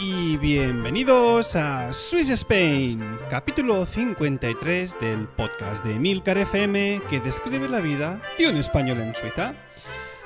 [0.00, 3.00] Y bienvenidos a Swiss Spain,
[3.30, 9.14] capítulo 53 del podcast de Milcar FM que describe la vida de un español en
[9.14, 9.54] Suiza.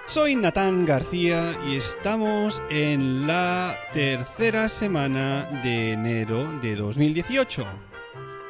[0.06, 7.66] Soy Natán García y estamos en la tercera semana de enero de 2018.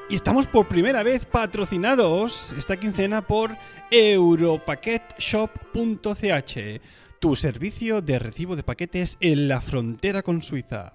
[0.09, 3.57] Y estamos por primera vez patrocinados esta quincena por
[3.91, 6.81] europaquetshop.ch,
[7.21, 10.95] tu servicio de recibo de paquetes en la frontera con Suiza.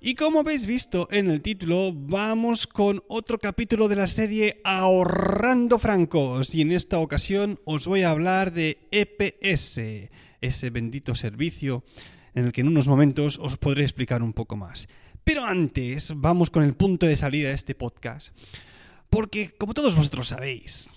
[0.00, 5.78] Y como habéis visto en el título, vamos con otro capítulo de la serie Ahorrando
[5.78, 6.54] Francos.
[6.54, 11.84] Y en esta ocasión os voy a hablar de EPS, ese bendito servicio
[12.34, 14.88] en el que en unos momentos os podré explicar un poco más.
[15.22, 18.34] Pero antes, vamos con el punto de salida de este podcast.
[19.10, 20.88] Porque, como todos vosotros sabéis,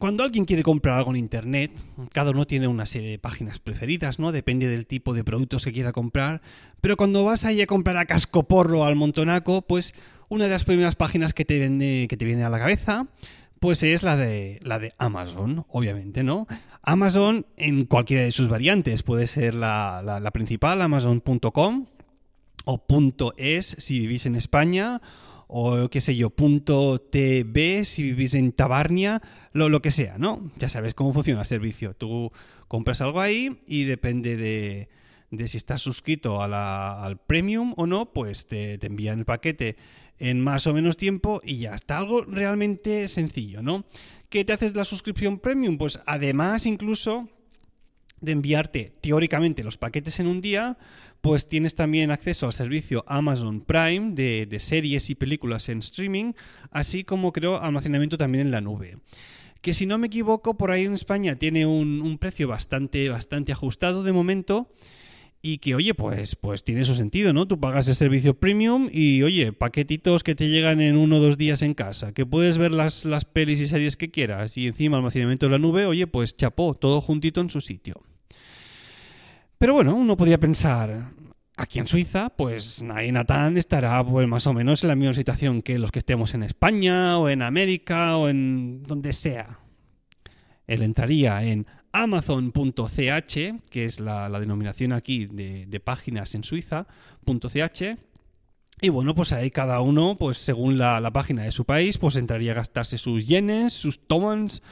[0.00, 1.72] cuando alguien quiere comprar algo en Internet,
[2.14, 4.32] cada uno tiene una serie de páginas preferidas, ¿no?
[4.32, 6.40] Depende del tipo de productos que quiera comprar.
[6.80, 9.94] Pero cuando vas ahí a comprar a cascoporro al montonaco, pues
[10.30, 13.08] una de las primeras páginas que te, vende, que te viene a la cabeza,
[13.58, 16.46] pues es la de, la de Amazon, obviamente, ¿no?
[16.80, 19.02] Amazon en cualquiera de sus variantes.
[19.02, 21.86] Puede ser la, la, la principal, amazon.com,
[22.64, 22.84] o
[23.36, 25.02] .es si vivís en España,
[25.52, 29.20] o qué sé yo, punto .tv si vivís en Tabarnia,
[29.52, 30.50] lo, lo, que sea, ¿no?
[30.58, 31.94] Ya sabes cómo funciona el servicio.
[31.94, 32.30] Tú
[32.68, 34.88] compras algo ahí y depende de,
[35.30, 39.24] de si estás suscrito a la, al premium o no, pues te, te, envían el
[39.24, 39.76] paquete
[40.18, 41.98] en más o menos tiempo y ya está.
[41.98, 43.84] Algo realmente sencillo, ¿no?
[44.28, 45.78] ¿Qué te haces de la suscripción premium?
[45.78, 47.28] Pues además incluso
[48.20, 50.78] de enviarte teóricamente los paquetes en un día,
[51.20, 56.32] pues tienes también acceso al servicio Amazon Prime de, series y películas en streaming,
[56.70, 58.98] así como creo almacenamiento también en la nube.
[59.60, 63.52] Que si no me equivoco, por ahí en España tiene un, un precio bastante, bastante
[63.52, 64.72] ajustado de momento.
[65.42, 67.48] Y que, oye, pues, pues tiene su sentido, ¿no?
[67.48, 71.38] Tú pagas el servicio premium y, oye, paquetitos que te llegan en uno o dos
[71.38, 74.98] días en casa, que puedes ver las, las pelis y series que quieras y encima
[74.98, 78.02] almacenamiento en la nube, oye, pues chapó, todo juntito en su sitio.
[79.60, 81.12] Pero bueno, uno podría pensar,
[81.54, 85.78] aquí en Suiza, pues Natán estará pues, más o menos en la misma situación que
[85.78, 89.58] los que estemos en España o en América o en donde sea.
[90.66, 93.34] Él entraría en amazon.ch,
[93.68, 96.86] que es la, denominación aquí de, de, páginas en Suiza,
[97.26, 97.98] .ch,
[98.80, 102.16] y bueno, pues ahí cada uno, pues según la, la, página de su país, pues
[102.16, 104.62] entraría a gastarse sus yenes, sus tomans,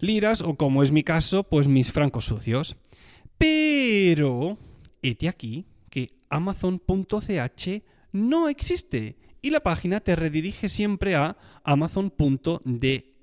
[0.00, 2.76] liras o como es mi caso, pues mis francos sucios.
[3.38, 4.58] Pero,
[5.02, 7.82] este aquí que amazon.ch
[8.12, 13.14] no existe y la página te redirige siempre a amazon.de,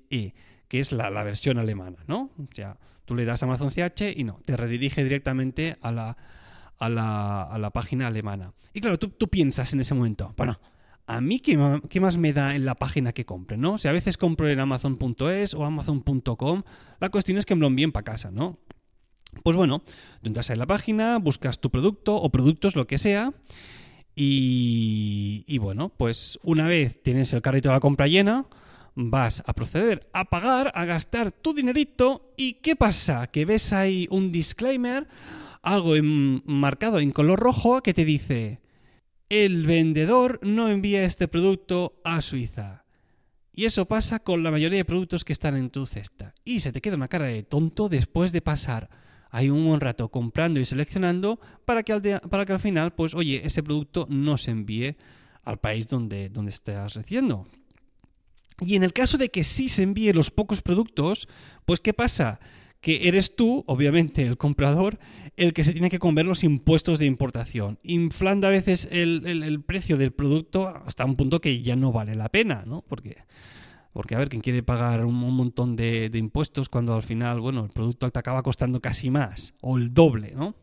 [0.68, 2.30] que es la, versión alemana, ¿no?
[2.38, 6.16] O sea, tú le das Amazon CH y no, te redirige directamente a la,
[6.78, 8.54] a la, a la página alemana.
[8.72, 10.58] Y claro, tú, tú, piensas en ese momento, bueno,
[11.06, 13.74] ¿a mí qué, qué, más me da en la página que compre, no?
[13.74, 16.62] O sea, a veces compro en amazon.es o amazon.com,
[17.00, 18.58] la cuestión es que me lo envíen para casa, ¿no?
[19.42, 19.82] Pues bueno,
[20.22, 23.32] tú entras en la página, buscas tu producto o productos, lo que sea,
[24.16, 28.46] y, bueno, pues una vez tienes el carrito de la compra llena,
[28.94, 33.26] vas a proceder a pagar, a gastar tu dinerito, y ¿qué pasa?
[33.26, 35.08] Que ves ahí un disclaimer,
[35.62, 35.94] algo
[36.44, 38.60] marcado en color rojo que te dice,
[39.28, 42.84] el vendedor no envía este producto a Suiza.
[43.56, 46.34] Y eso pasa con la mayoría de productos que están en tu cesta.
[46.44, 48.90] Y se te queda una cara de tonto después de pasar
[49.34, 53.14] hay un buen rato comprando y seleccionando para que al, para que al final, pues
[53.14, 54.96] oye, ese producto no se envíe
[55.42, 57.44] al país donde, donde estás recibiendo.
[58.60, 61.26] Y en el caso de que sí se envíe los pocos productos,
[61.64, 62.38] pues ¿qué pasa?
[62.80, 65.00] Que eres tú, obviamente el comprador,
[65.36, 69.42] el que se tiene que comer los impuestos de importación, inflando a veces el, el,
[69.42, 72.82] el precio del producto hasta un punto que ya no vale la pena, ¿no?
[72.82, 73.16] Porque
[73.94, 77.64] Porque, a ver, ¿quién quiere pagar un, montón de, de impuestos cuando al final, bueno,
[77.64, 80.56] el producto te acaba costando casi más o el doble, ¿no?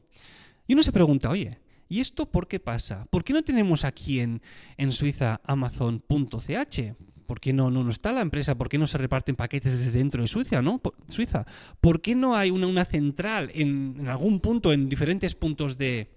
[0.67, 1.57] Y uno se pregunta, oye,
[1.87, 3.05] ¿y esto por qué pasa?
[3.09, 4.41] ¿Por qué no tenemos aquí en,
[4.77, 6.93] en Suiza Amazon.ch?
[7.25, 8.55] ¿Por qué no, no, no está la empresa?
[8.55, 10.61] ¿Por qué no se reparten paquetes desde dentro de Suiza?
[10.61, 10.79] ¿no?
[10.79, 11.45] Por- Suiza.
[11.79, 16.11] ¿Por qué no hay una, una central en, en algún punto, en diferentes puntos de,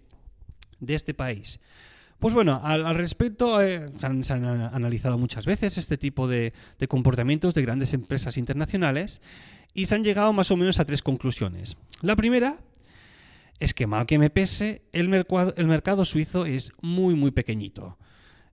[0.80, 1.60] de este país?
[2.18, 6.52] Pues bueno, al, respecto eh, se, han, analizado muchas veces este tipo de,
[6.88, 9.20] comportamientos de grandes empresas internacionales
[9.74, 11.76] y se han llegado más o menos a tres conclusiones.
[12.00, 12.58] La primera
[13.60, 17.98] es que mal que me pese, el mercado, suizo es muy muy pequeñito.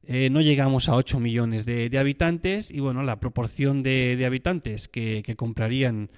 [0.04, 5.36] Eh, no llegamos a 8 millones de, habitantes y bueno, la proporción de, habitantes que
[5.38, 6.10] comprarían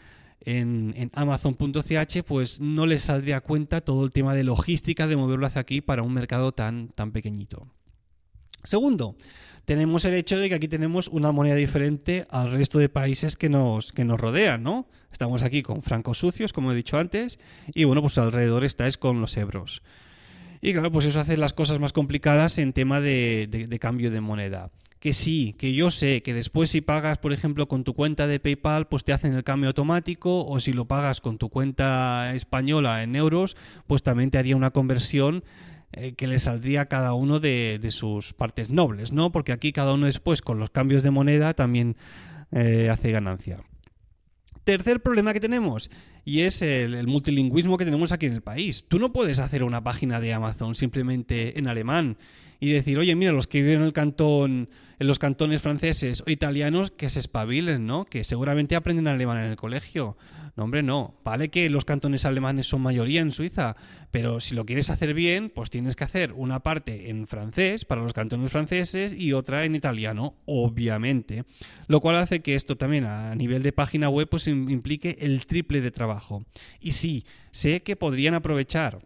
[0.46, 5.46] en, Amazon.ch pues no les saldría a cuenta todo el tema de logística de moverlo
[5.46, 7.68] hacia aquí para un mercado tan, tan pequeñito.
[8.64, 9.16] Segundo,
[9.66, 13.50] tenemos el hecho de que aquí tenemos una moneda diferente al resto de países que
[13.50, 14.88] nos, que nos rodean, ¿no?
[15.12, 17.40] Estamos aquí con francos sucios, como he dicho antes,
[17.74, 19.84] y bueno, pues alrededor estáis con los euros.
[20.62, 24.72] Y claro, pues eso hace las cosas más complicadas en tema de cambio de moneda.
[25.04, 28.40] Que sí, que yo sé que después si pagas, por ejemplo, con tu cuenta de
[28.40, 33.04] PayPal, pues te hacen el cambio automático, o si lo pagas con tu cuenta española
[33.04, 35.44] en euros, pues también te haría una conversión
[35.92, 39.34] eh, que le saldría a cada uno de, de sus partes nobles, ¿no?
[39.34, 41.98] Porque aquí cada uno después con los cambios de moneda también
[42.54, 43.62] eh, hace ganancia.
[44.64, 45.90] Tercer problema que tenemos,
[46.24, 48.86] y es el, el multilingüismo que tenemos aquí en el país.
[48.88, 52.18] Tú no puedes hacer una página de Amazon simplemente en alemán
[52.64, 54.70] y decir, oye, mira, los que viven en el cantón,
[55.00, 58.06] en los cantones franceses o italianos, que se espabilen, ¿no?
[58.06, 60.16] Que seguramente aprenden alemán en el colegio.
[60.56, 61.20] No, hombre, no.
[61.26, 63.76] Vale que los cantones alemanes son mayoría en Suiza,
[64.12, 68.04] pero si lo quieres hacer bien, pues tienes que hacer una parte en francés para
[68.04, 71.44] los cantones franceses y otra en italiano, obviamente.
[71.88, 75.46] Lo cual hace que esto también a nivel de página web pues im- implique el
[75.48, 76.46] triple de trabajo.
[76.80, 79.00] Y sí, sé que podrían aprovechar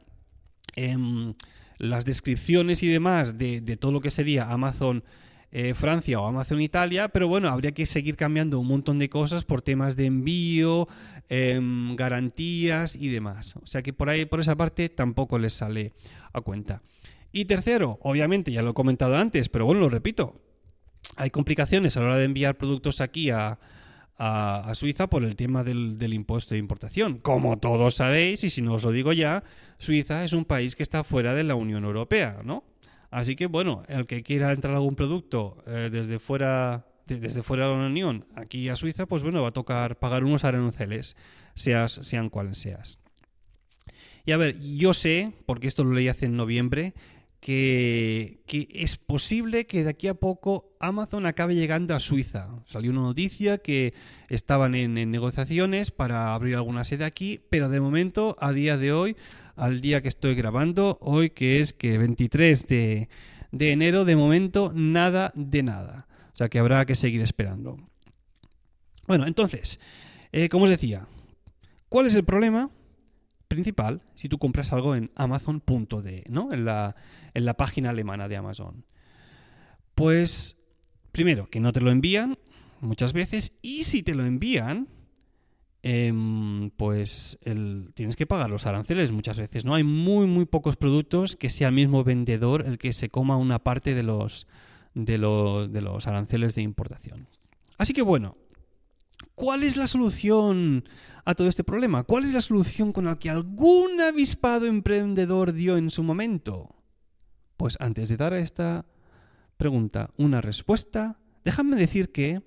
[0.76, 1.34] em,
[1.78, 5.04] las descripciones y demás de, de todo lo que sería Amazon
[5.50, 9.46] eh, Francia o Amazon Italia, pero bueno, habría que seguir cambiando un montón de cosas
[9.46, 10.90] por temas de envío,
[11.30, 13.56] em, garantías y demás.
[13.56, 15.94] O sea que por ahí, por esa parte, tampoco les sale
[16.34, 16.82] a cuenta.
[17.32, 20.34] Y tercero, obviamente, ya lo he comentado antes, pero bueno, lo repito,
[21.16, 23.58] hay complicaciones a la hora de enviar productos aquí a,
[24.18, 27.20] a- Suiza por el tema del, impuesto de importación.
[27.20, 29.44] Como todos sabéis, y si no os lo digo ya,
[29.78, 32.64] Suiza es un país que está fuera de la Unión Europea, ¿no?
[33.10, 37.68] Así que bueno, el que quiera entrar algún producto eh, desde fuera de- desde fuera
[37.70, 41.16] de la Unión aquí a Suiza, pues bueno, va a tocar pagar unos aranceles,
[41.56, 43.00] sean cuales seas.
[44.26, 46.94] Y a ver, yo sé, porque esto lo leí hace en noviembre,
[47.40, 52.50] que, es posible que de aquí a poco Amazon acabe llegando a Suiza.
[52.68, 53.94] Salió una noticia que
[54.30, 58.92] estaban en, en negociaciones para abrir alguna sede aquí, pero de momento, a día de
[58.92, 59.16] hoy,
[59.56, 63.10] al día que estoy grabando, hoy que es que 23 de,
[63.52, 66.08] de enero, de momento, nada de nada.
[66.34, 67.78] O sea que habrá que seguir esperando.
[69.08, 69.80] Bueno, entonces,
[70.32, 71.08] eh, como os decía,
[71.90, 72.70] ¿cuál es el problema?
[73.48, 76.54] Principal si tú compras algo en amazon.de, ¿no?
[76.54, 76.96] En la,
[77.34, 78.86] en la página alemana de Amazon.
[79.96, 80.58] Pues,
[81.12, 82.38] primero, que no te lo envían
[82.82, 84.88] muchas veces y si te lo envían,
[85.82, 87.40] em, pues
[87.94, 89.74] tienes que pagar los aranceles muchas veces, ¿no?
[89.74, 93.60] Hay muy, muy pocos productos que sea el mismo vendedor el que se coma una
[93.60, 94.48] parte de los,
[94.94, 97.28] de los, de los aranceles de importación.
[97.78, 98.38] Así que bueno,
[99.38, 100.84] ¿Cuál es la solución
[101.24, 102.02] a todo este problema?
[102.02, 106.76] ¿Cuál es la solución con la que algún avispado emprendedor dio en su momento?
[107.56, 108.88] Pues antes de dar a esta
[109.56, 112.42] pregunta una respuesta, déjame decir que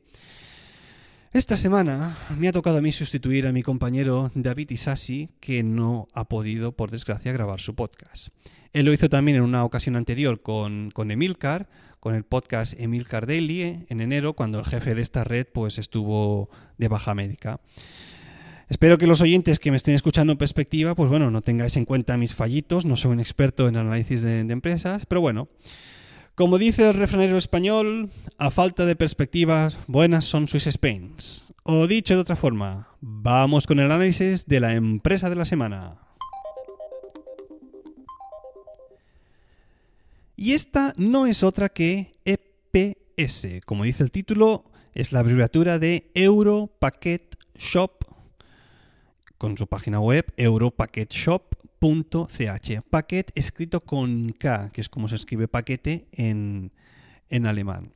[1.32, 6.08] esta semana me ha tocado a mí sustituir a mi compañero David Isasi, que no
[6.12, 8.28] ha podido, por desgracia, grabar su podcast.
[8.72, 11.68] Él lo hizo también en una ocasión anterior con, con Emilcar,
[12.00, 15.78] con el podcast Emilcar Daily, eh, en enero, cuando el jefe de esta red pues,
[15.78, 17.60] estuvo de baja médica.
[18.68, 21.84] Espero que los oyentes que me estén escuchando en perspectiva, pues bueno, no tengáis en
[21.84, 25.48] cuenta mis fallitos, no soy un experto en análisis de, de empresas, pero bueno,
[26.40, 31.52] como dice el refranero español, a falta de perspectivas, buenas son Swiss Spains.
[31.64, 35.98] O dicho de otra forma, vamos con el análisis de la empresa de la semana.
[40.34, 43.62] Y esta no es otra que EPS.
[43.66, 48.02] Como dice el título, es la abreviatura de Euro Packet Shop
[49.36, 50.32] con su página web
[51.80, 52.82] europacketshop.ch.
[52.88, 56.72] Packet escrito con K, que es como se escribe paquete en,
[57.28, 57.92] en alemán.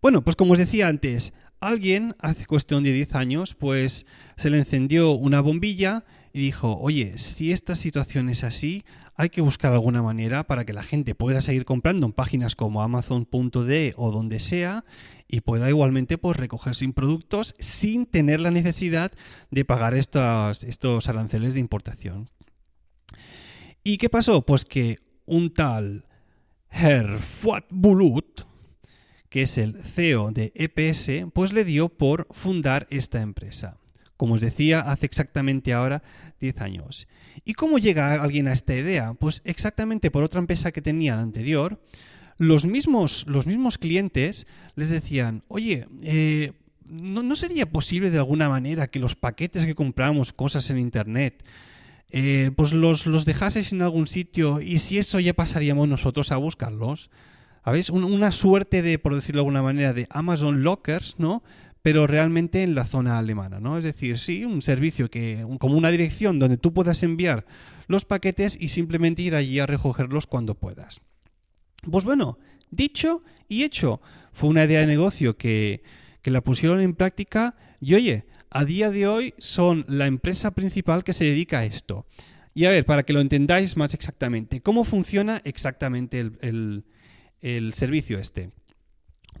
[0.00, 4.58] Bueno, pues como os decía antes, alguien hace cuestión de 10 años, pues se le
[4.58, 8.84] encendió una bombilla y dijo, oye, si esta situación es así,
[9.16, 12.82] hay que buscar alguna manera para que la gente pueda seguir comprando en páginas como
[12.82, 14.84] amazon.de o donde sea
[15.28, 19.12] y pueda igualmente pues, recoger sin productos sin tener la necesidad
[19.50, 22.30] de pagar estos, estos aranceles de importación.
[23.82, 24.42] ¿Y qué pasó?
[24.44, 26.04] Pues que un tal
[26.70, 27.18] Herr
[27.70, 28.42] Bulut,
[29.28, 33.78] que es el CEO de EPS, pues le dio por fundar esta empresa.
[34.16, 36.02] Como os decía, hace exactamente ahora
[36.40, 37.08] 10 años.
[37.44, 39.14] ¿Y cómo llega alguien a esta idea?
[39.14, 41.80] Pues exactamente por otra empresa que tenía anterior,
[42.36, 46.52] los mismos, los mismos clientes les decían, oye, eh,
[46.86, 51.44] ¿no, sería posible de alguna manera que los paquetes que compramos, cosas en Internet,
[52.10, 56.36] eh, pues los, los dejases en algún sitio y si eso ya pasaríamos nosotros a
[56.36, 57.10] buscarlos?
[57.62, 57.90] ¿Habéis?
[57.90, 61.42] Una suerte de, por decirlo de alguna manera, de Amazon Lockers, ¿no?
[61.82, 63.78] pero realmente en la zona alemana, ¿no?
[63.78, 67.46] Es decir, sí, un servicio que, como una dirección donde tú puedas enviar
[67.86, 71.00] los paquetes y simplemente ir allí a recogerlos cuando puedas.
[71.90, 72.38] Pues bueno,
[72.70, 74.00] dicho y hecho,
[74.32, 75.82] fue una idea de negocio que,
[76.20, 81.04] que la pusieron en práctica y oye, a día de hoy son la empresa principal
[81.04, 82.06] que se dedica a esto.
[82.52, 86.84] Y a ver, para que lo entendáis más exactamente, ¿cómo funciona exactamente el,
[87.72, 88.50] servicio este?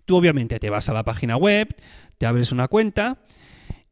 [0.04, 1.68] Tú obviamente te vas a la página web,
[2.18, 3.20] te abres una cuenta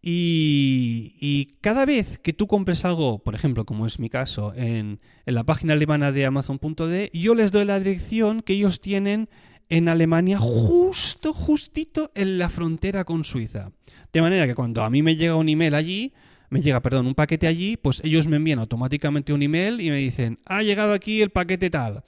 [0.01, 5.45] y, cada vez que tú compres algo, por ejemplo, como es mi caso, en, la
[5.45, 9.29] página alemana de Amazon.de, yo les doy la dirección que ellos tienen
[9.69, 13.71] en Alemania justo, justito en la frontera con Suiza.
[14.13, 16.13] De manera que cuando a mí me llega un email allí,
[16.51, 19.97] me llega, perdón, un paquete allí, pues ellos me envían automáticamente un email y me
[19.97, 22.05] dicen, ha llegado aquí el paquete tal.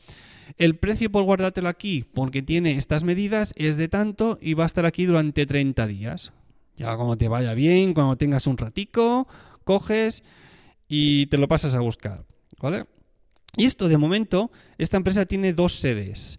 [0.57, 4.67] El precio por guardártelo aquí, porque tiene estas medidas, es de tanto y va a
[4.67, 6.33] estar aquí durante 30 días.
[6.77, 9.29] Ya cuando te vaya bien, cuando tengas un ratico,
[9.65, 10.23] coges
[10.89, 12.25] y te lo pasas a buscar.
[12.61, 12.87] ¿Vale?
[13.57, 16.39] Y esto de momento, esta empresa tiene dos sedes.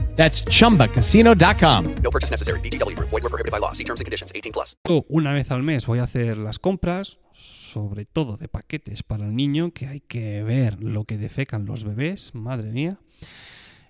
[0.21, 1.95] That's chumbacasino.com.
[2.03, 2.59] No purchase necessary.
[2.59, 2.93] BGW.
[2.95, 3.71] Void were prohibited by law.
[3.71, 4.77] See terms and conditions 18 plus.
[5.09, 9.35] Una vez al mes voy a hacer las compras, sobre todo de paquetes para el
[9.35, 12.99] niño, que hay que ver lo que defecan los bebés, madre mía.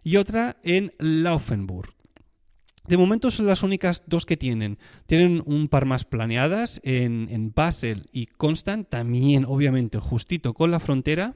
[0.05, 1.93] Y otra en Laufenburg.
[2.87, 4.79] De momento son las únicas dos que tienen.
[5.07, 10.79] Tienen un par más planeadas en, en Basel y Constant, también obviamente justito con la
[10.79, 11.35] frontera.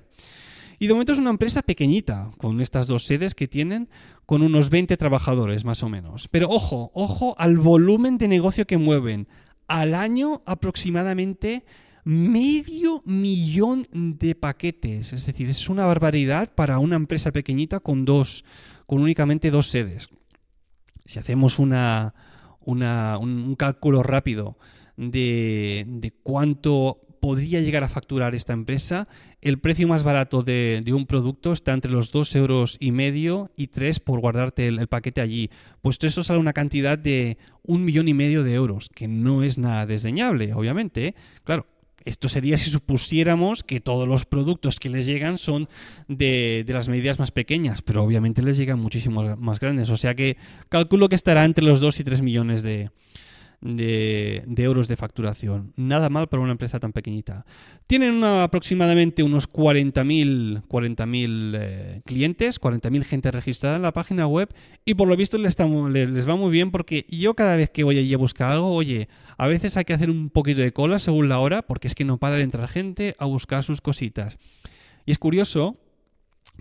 [0.80, 3.90] Y de momento es una empresa pequeñita, con estas dos sedes que tienen,
[4.26, 6.28] con unos 20 trabajadores más o menos.
[6.30, 9.28] Pero ojo, ojo al volumen de negocio que mueven.
[9.68, 11.66] Al año aproximadamente
[12.06, 15.12] medio millón de paquetes.
[15.12, 18.46] Es decir, es una barbaridad para una empresa pequeñita con dos,
[18.86, 20.10] con únicamente dos sedes.
[21.06, 22.14] Si hacemos una,
[22.62, 24.58] un, cálculo rápido
[24.98, 29.08] de, de cuánto podría llegar a facturar esta empresa,
[29.46, 33.68] el precio más barato de, un producto está entre los 2 euros y medio y
[33.68, 35.52] 3 por guardarte el, paquete allí.
[35.84, 39.60] Pues eso sale una cantidad de un millón y medio de euros, que no es
[39.60, 41.14] nada desdeñable, obviamente.
[41.44, 41.68] Claro,
[42.06, 45.70] esto sería si supusiéramos que todos los productos que les llegan son
[46.08, 49.92] de, de, las medidas más pequeñas, pero obviamente les llegan muchísimos más grandes.
[49.92, 50.38] O sea que
[50.70, 52.90] calculo que estará entre los 2 y 3 millones de,
[53.62, 55.74] de, euros de facturación.
[55.76, 57.46] Nada mal para una empresa tan pequeñita.
[57.88, 64.54] Tienen aproximadamente unos 40.000 40 eh, clientes, 40.000 gente registrada en la página web
[64.86, 67.98] y por lo visto les, les, va muy bien porque yo cada vez que voy
[67.98, 69.08] allí a buscar algo, oye,
[69.38, 72.06] a veces hay que hacer un poquito de cola según la hora porque es que
[72.06, 74.38] no para de entrar gente a buscar sus cositas.
[75.06, 75.78] Y es curioso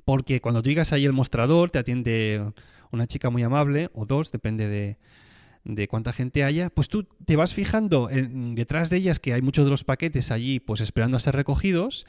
[0.04, 2.44] porque cuando tú llegas ahí al mostrador te atiende
[2.90, 4.96] una chica muy amable o dos, depende de
[5.64, 9.64] de cuánta gente haya, pues tú te vas fijando detrás de ellas que hay muchos
[9.64, 12.06] de los paquetes allí pues esperando a ser recogidos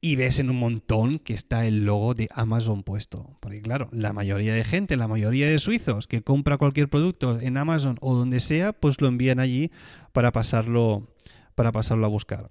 [0.00, 3.36] y ves en un montón que está el logo de Amazon puesto.
[3.40, 7.56] Porque claro, la mayoría de gente, la mayoría de suizos que compra cualquier producto en
[7.56, 9.70] Amazon o donde sea, pues lo envían allí
[10.12, 11.14] para pasarlo,
[11.54, 12.48] para pasarlo a buscar.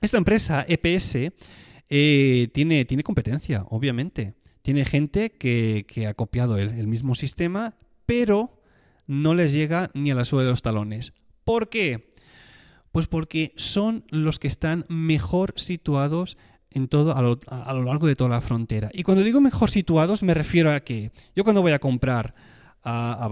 [0.00, 1.32] Esta empresa, EPS,
[1.90, 4.34] eh, tiene, tiene competencia, obviamente.
[4.62, 7.74] Tiene gente que, ha copiado el mismo sistema,
[8.06, 8.57] pero
[9.08, 11.12] no les llega ni a la suela de los talones.
[11.42, 12.12] ¿Por qué?
[12.92, 16.36] Pues porque son los que están mejor situados
[16.70, 18.90] en todo, a lo, largo de toda la frontera.
[18.92, 22.34] Y cuando digo mejor situados, me refiero a que yo cuando voy a comprar
[22.82, 23.28] a, a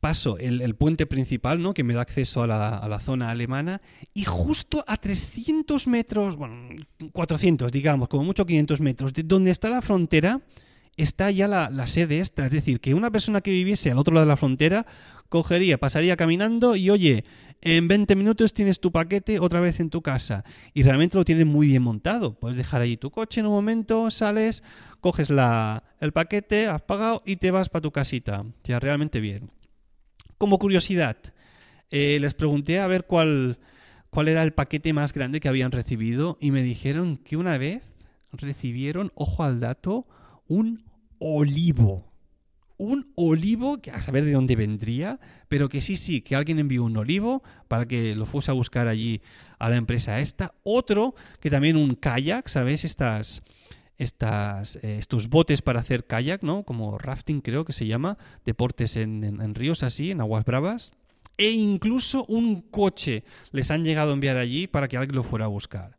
[0.00, 1.72] paso el, el, puente principal, ¿no?
[1.72, 3.80] Que me da acceso a la, a la, zona alemana.
[4.12, 6.76] Y justo a 300 metros, bueno,
[7.12, 10.42] 400, digamos, como mucho 500 metros, de donde está la frontera,
[10.96, 12.46] está ya la, la, sede esta.
[12.46, 14.86] Es decir, que una persona que viviese al otro lado de la frontera
[15.28, 17.24] cogería, pasaría caminando y oye,
[17.60, 20.44] en 20 minutos tienes tu paquete otra vez en tu casa.
[20.74, 22.38] Y realmente lo tienes muy bien montado.
[22.38, 24.62] Puedes dejar ahí tu coche en un momento, sales,
[25.00, 28.44] coges la, el paquete, has pagado y te vas para tu casita.
[28.64, 29.50] Ya realmente bien.
[30.38, 31.16] Como curiosidad,
[31.90, 33.58] eh, les pregunté a ver cuál,
[34.10, 37.82] cuál era el paquete más grande que habían recibido y me dijeron que una vez
[38.32, 40.06] recibieron, ojo al dato,
[40.46, 40.84] un
[41.18, 42.12] olivo.
[42.78, 45.18] Un olivo, que a saber de dónde vendría,
[45.48, 48.86] pero que sí, sí, que alguien envió un olivo para que lo fuese a buscar
[48.86, 49.22] allí
[49.58, 50.54] a la empresa esta.
[50.62, 52.84] Otro, que también un kayak, ¿sabes?
[52.84, 53.42] Estas,
[53.96, 56.64] estas, eh, estos botes para hacer kayak, ¿no?
[56.64, 60.92] Como rafting creo que se llama, deportes en, en, en, ríos así, en aguas bravas.
[61.38, 65.46] E incluso un coche les han llegado a enviar allí para que alguien lo fuera
[65.46, 65.95] a buscar.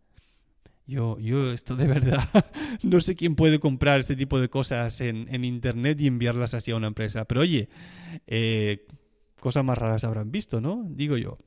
[0.88, 2.24] Yo, yo esto de verdad,
[2.84, 6.72] no sé quién puede comprar este tipo de cosas en, en internet y enviarlas así
[6.72, 7.26] a una empresa.
[7.26, 7.68] Pero oye,
[8.26, 8.88] eh,
[9.42, 10.86] cosas más raras habrán visto, ¿no?
[10.90, 11.38] Digo yo.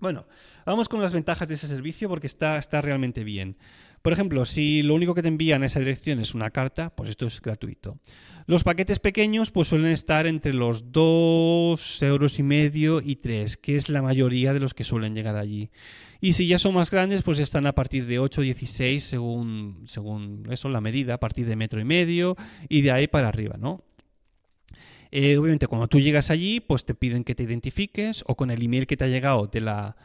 [0.00, 0.26] Bueno,
[0.66, 3.56] vamos con las ventajas de ese servicio porque está, está realmente bien.
[4.04, 7.08] Por ejemplo, si lo único que te envían a esa dirección es una carta, pues
[7.08, 7.98] esto es gratuito.
[8.44, 13.78] Los paquetes pequeños pues suelen estar entre los 2 euros y medio y 3, que
[13.78, 15.70] es la mayoría de los que suelen llegar allí.
[16.20, 20.48] Y si ya son más grandes, pues están a partir de 8 16 según, según
[20.50, 22.36] eso, la medida, a partir de metro y medio
[22.68, 23.84] y de ahí para arriba, ¿no?
[25.12, 28.60] Eh, obviamente cuando tú llegas allí, pues te piden que te identifiques o con el
[28.60, 29.96] email que te ha llegado de la,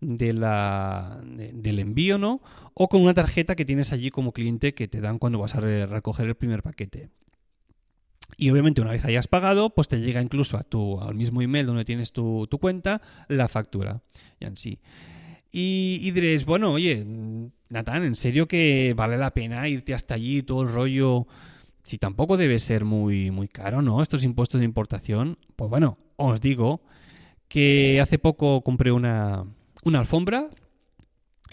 [0.00, 2.40] de la, de, del envío, ¿no?
[2.74, 5.60] O con una tarjeta que tienes allí como cliente que te dan cuando vas a
[5.60, 7.10] re recoger el primer paquete.
[8.36, 11.66] Y obviamente una vez hayas pagado, pues te llega incluso a tu, al mismo email
[11.66, 14.02] donde tienes tu, cuenta la factura.
[14.40, 14.78] Y en sí.
[15.52, 17.04] Y, y, diréis, bueno, oye,
[17.70, 21.26] Natán, ¿en serio que vale la pena irte hasta allí todo el rollo?
[21.82, 24.02] Si tampoco debe ser muy, muy caro, ¿no?
[24.02, 25.38] Estos impuestos de importación.
[25.54, 26.82] Pues bueno, os digo
[27.48, 29.46] que hace poco compré una,
[29.86, 30.50] una alfombra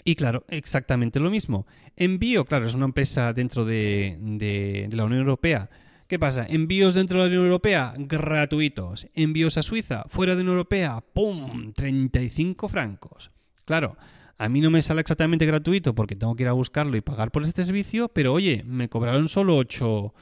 [0.02, 1.66] y claro, exactamente lo mismo.
[1.96, 5.70] Envío, claro, es una empresa dentro de, de, la Unión Europea.
[6.08, 6.44] ¿Qué pasa?
[6.48, 9.06] Envíos dentro de la Unión Europea gratuitos.
[9.14, 11.72] Envíos a Suiza, fuera de la Unión Europea, ¡pum!
[11.72, 13.30] 35 francos.
[13.64, 13.96] Claro,
[14.36, 17.30] a mí no me sale exactamente gratuito porque tengo que ir a buscarlo y pagar
[17.30, 20.12] por este servicio, pero oye, me cobraron solo 8,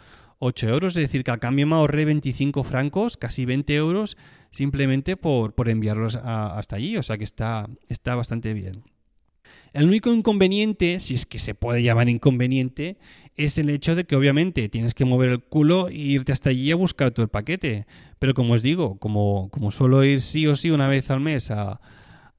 [0.45, 4.17] 8 euros, es decir, que al cambio me ahorré 25 francos, casi 20 euros,
[4.51, 8.83] simplemente por, por enviarlos hasta allí, o sea que está, está bastante bien.
[9.73, 12.99] El único inconveniente, si es que se puede llamar inconveniente,
[13.37, 16.73] es el hecho de que obviamente tienes que mover el culo e irte hasta allí
[16.73, 17.87] a buscar todo el paquete.
[18.19, 21.53] Pero como os digo, como, como suelo ir sí o sí una vez al mes
[21.53, 21.81] a,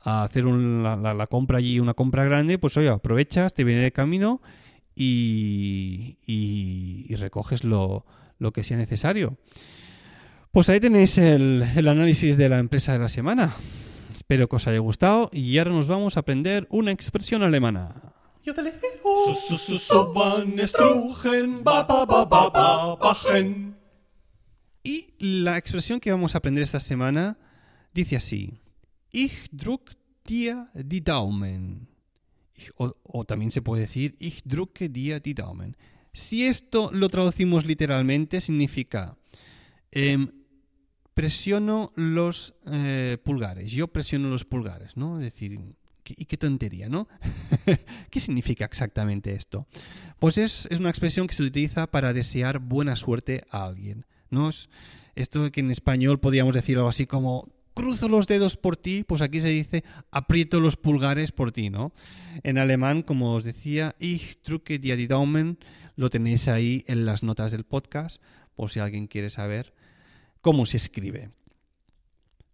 [0.01, 4.41] hacer la, la, compra allí, una compra grande, pues oye, aprovechas, te viene de camino
[4.95, 6.17] y,
[7.15, 8.05] recoges lo,
[8.53, 9.37] que sea necesario.
[10.51, 13.55] Pues ahí tenéis el, el análisis de la empresa de la semana.
[14.13, 18.13] Espero que os haya gustado y ahora nos vamos a aprender una expresión alemana.
[24.83, 27.37] Y la expresión que vamos a aprender esta semana
[27.93, 28.59] dice así.
[29.11, 29.91] Ich druck
[30.25, 31.92] dir die Daumen.
[32.75, 35.75] O, también se puede decir, ich drucke dir die Daumen.
[36.13, 39.17] Si esto lo traducimos literalmente, significa
[39.91, 40.27] eh,
[41.13, 43.71] presiono los eh, pulgares.
[43.71, 45.19] Yo presiono los pulgares, ¿no?
[45.19, 45.59] Es decir,
[46.03, 47.07] ¿qué, y qué tontería, ¿no?
[48.11, 49.67] ¿Qué significa exactamente esto?
[50.19, 54.49] Pues es, es, una expresión que se utiliza para desear buena suerte a alguien, ¿no?
[54.49, 54.69] Es
[55.15, 59.21] esto que en español podríamos decir algo así como cruzo los dedos por ti, pues
[59.21, 61.93] aquí se dice aprieto los pulgares por ti, ¿no?
[62.43, 65.57] En alemán, como os decía, ich drücke die Daumen,
[65.95, 68.21] lo tenéis ahí en las notas del podcast,
[68.55, 69.73] por si alguien quiere saber
[70.41, 71.31] cómo se escribe.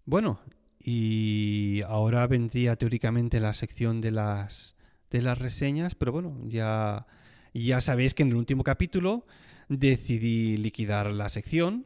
[0.06, 0.40] Bueno,
[0.80, 4.76] y ahora vendría teóricamente la sección de las,
[5.12, 7.06] de las reseñas, pero bueno, ya,
[7.54, 9.26] ya sabéis que en el último capítulo
[9.68, 11.86] decidí liquidar la sección,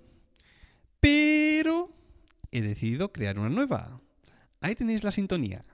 [1.00, 1.92] pero
[2.54, 4.00] he decidido crear una nueva.
[4.62, 5.66] Ahí tenéis la sintonía.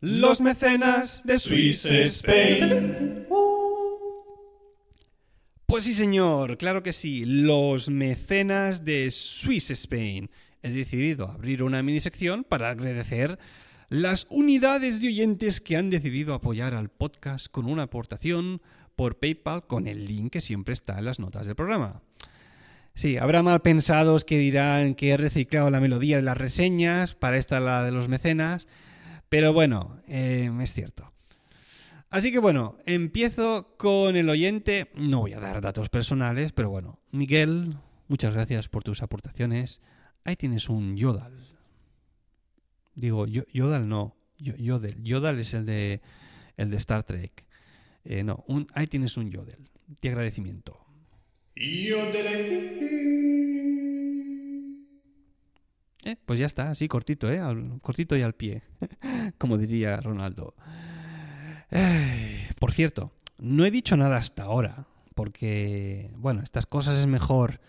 [0.00, 3.26] Los mecenas de Swiss Spain.
[5.66, 10.30] Pues sí, señor, claro que sí, los mecenas de Swiss Spain.
[10.62, 13.38] He decidido abrir una mini sección para agradecer
[13.88, 18.60] las unidades de oyentes que han decidido apoyar al podcast con una aportación
[18.94, 22.02] por PayPal con el link que siempre está en las notas del programa.
[22.94, 27.36] Sí, habrá mal pensados que dirán que he reciclado la melodía de las reseñas para
[27.36, 28.68] esta la de los mecenas,
[29.28, 31.12] pero bueno, eh, es cierto.
[32.08, 34.92] Así que bueno, empiezo con el oyente.
[34.94, 37.76] No voy a dar datos personales, pero bueno, Miguel,
[38.06, 39.82] muchas gracias por tus aportaciones.
[40.22, 41.32] Ahí tienes un Yodal.
[42.94, 45.02] Digo, Yodal no, Yodel.
[45.02, 46.00] Yodal es el de,
[46.56, 47.44] el de Star Trek.
[48.04, 49.68] Eh, no, un, ahí tienes un Yodel.
[50.00, 50.83] De agradecimiento.
[56.04, 57.40] Eh, pues ya está, así cortito, ¿eh?
[57.80, 58.62] cortito y al pie,
[59.38, 60.54] como diría Ronaldo.
[62.58, 67.60] por cierto, no he dicho nada hasta ahora, porque, bueno, estas cosas es mejor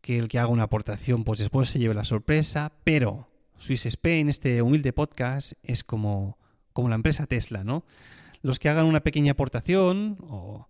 [0.00, 4.28] que el que haga una aportación, pues después se lleve la sorpresa, pero Swiss Spain,
[4.28, 6.38] este humilde podcast, es como,
[6.72, 7.84] como la empresa Tesla, ¿no?
[8.42, 10.68] Los que hagan una pequeña aportación o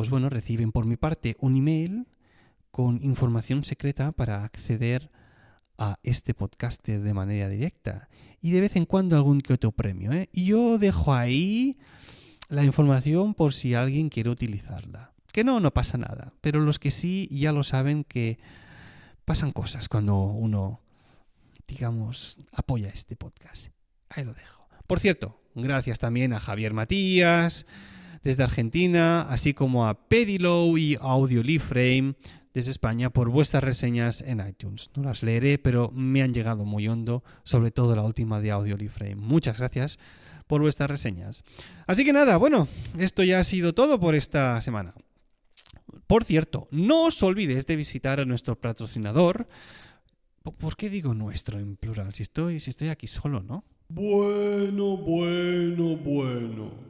[0.00, 2.06] pues bueno, reciben por mi parte un email
[2.70, 5.10] con información secreta para acceder
[5.76, 8.08] a este podcast de manera directa.
[8.40, 10.10] Y de vez en cuando algún que otro premio.
[10.12, 10.30] ¿eh?
[10.32, 11.76] Y yo dejo ahí
[12.48, 15.12] la información por si alguien quiere utilizarla.
[15.32, 16.32] Que no, no pasa nada.
[16.40, 18.38] Pero los que sí ya lo saben que
[19.26, 20.80] pasan cosas cuando uno,
[21.68, 23.66] digamos, apoya este podcast.
[24.08, 24.66] Ahí lo dejo.
[24.86, 27.66] Por cierto, gracias también a Javier Matías,
[28.22, 32.14] desde Argentina, así como a Pedilow y Audio Frame
[32.52, 34.90] desde España por vuestras reseñas en iTunes.
[34.96, 38.76] No las leeré, pero me han llegado muy hondo, sobre todo la última de Audio
[38.90, 39.16] Frame.
[39.16, 39.98] Muchas gracias
[40.46, 41.44] por vuestras reseñas.
[41.86, 42.66] Así que nada, bueno,
[42.98, 44.94] esto ya ha sido todo por esta semana.
[46.06, 49.46] Por cierto, no os olvidéis de visitar a nuestro patrocinador.
[50.42, 52.14] ¿Por qué digo nuestro en plural?
[52.14, 53.64] Si estoy, si estoy aquí solo, ¿no?
[53.88, 56.89] Bueno, bueno, bueno.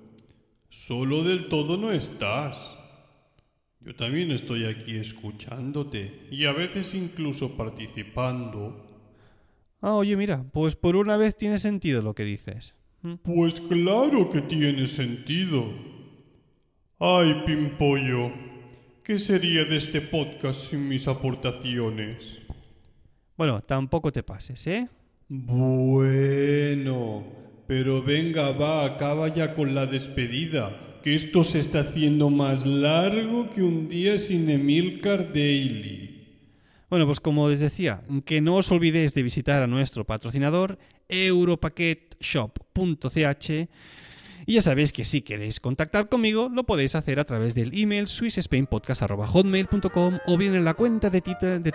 [0.70, 2.76] Solo del todo no estás.
[3.80, 8.86] Yo también estoy aquí escuchándote y a veces incluso participando.
[9.80, 12.74] Ah, oye, mira, pues por una vez tiene sentido lo que dices.
[13.02, 13.14] ¿Mm?
[13.14, 15.72] Pues claro que tiene sentido.
[17.00, 18.30] Ay, Pimpollo,
[19.02, 22.38] ¿qué sería de este podcast sin mis aportaciones?
[23.36, 24.88] Bueno, tampoco te pases, ¿eh?
[25.28, 27.24] Bueno,
[27.70, 33.48] pero venga, va, acaba ya con la despedida, que esto se está haciendo más largo
[33.48, 36.26] que un día sin Emilcar Daily.
[36.88, 43.68] Bueno, pues como les decía, que no os olvidéis de visitar a nuestro patrocinador europacketshop.ch
[44.50, 48.08] y ya sabéis que si queréis contactar conmigo lo podéis hacer a través del email
[48.08, 51.72] swissspainpodcast.hotmail.com o bien en la cuenta de Twitter, de.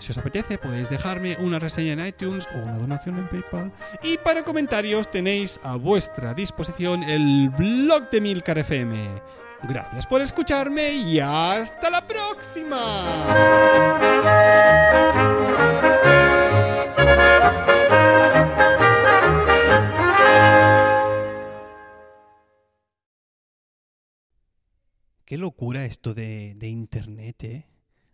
[0.00, 3.70] Si os apetece podéis dejarme una reseña en iTunes o una donación en PayPal.
[4.02, 8.98] Y para comentarios tenéis a vuestra disposición el blog de Milcar FM.
[9.62, 13.04] Gracias por escucharme y hasta la próxima.
[25.28, 27.66] Qué locura esto de, Internet, ¿eh?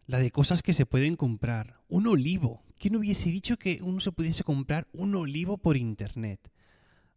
[0.09, 1.79] La de cosas que se pueden comprar.
[1.87, 2.65] Un olivo.
[2.77, 6.51] ¿Quién hubiese dicho que uno se pudiese comprar un olivo por Internet?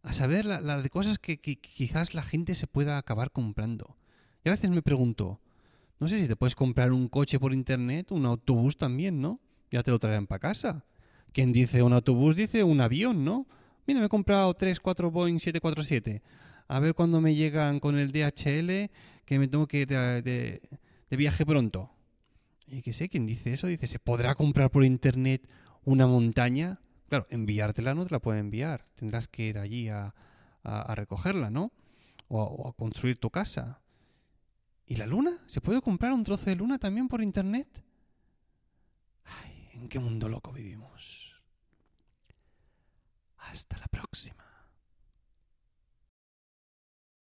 [0.04, 3.96] A saber, la, de cosas que, quizás la gente se pueda acabar comprando.
[4.44, 5.40] Y a veces me pregunto,
[5.98, 9.40] no sé si te puedes comprar un coche por Internet, un autobús también, ¿no?
[9.72, 10.84] Ya te lo traerán para casa.
[11.32, 13.48] Quien dice un autobús dice un avión, ¿no?
[13.84, 16.22] Mira, me he comprado 3, 4 Boeing 747.
[16.68, 18.90] A ver cuándo me llegan con el DHL
[19.28, 20.62] que me tengo que ir de,
[21.10, 21.90] viaje pronto.
[22.66, 23.66] Y que sé, ¿quién dice eso?
[23.66, 25.46] Dice, ¿se podrá comprar por internet
[25.84, 26.80] una montaña?
[27.10, 28.86] Claro, enviártela no te la pueden enviar.
[28.94, 30.14] Tendrás que ir allí a,
[30.94, 31.72] recogerla, ¿no?
[32.28, 33.82] O, a construir tu casa.
[34.86, 35.44] ¿Y la luna?
[35.46, 37.84] ¿Se puede comprar un trozo de luna también por internet?
[39.24, 41.34] Ay, ¿en qué mundo loco vivimos?
[43.36, 44.47] Hasta la próxima.